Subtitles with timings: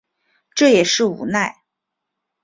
[0.55, 1.57] 这也是无奈